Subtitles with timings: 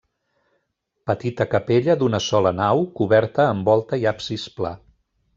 [1.09, 4.73] Petita capella d'una sola nau coberta amb volta i absis pla.